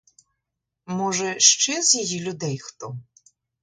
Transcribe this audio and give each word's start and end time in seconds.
Може, 0.85 1.39
ще 1.39 1.81
з 1.81 1.95
її 1.95 2.19
людей 2.21 2.57
хто. 2.59 2.97